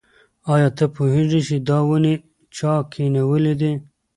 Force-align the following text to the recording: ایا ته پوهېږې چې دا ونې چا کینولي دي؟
ایا 0.53 0.69
ته 0.77 0.85
پوهېږې 0.95 1.41
چې 1.47 1.55
دا 1.67 1.77
ونې 1.87 2.13
چا 2.55 2.73
کینولي 2.91 3.53
دي؟ 3.59 3.71